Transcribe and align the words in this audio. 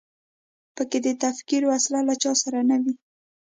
په 0.75 0.83
کې 0.89 0.99
د 1.05 1.07
تکفیر 1.23 1.61
وسله 1.71 1.99
له 2.07 2.15
چا 2.23 2.31
سره 2.43 2.59
نه 2.69 2.77
وي. 2.83 2.93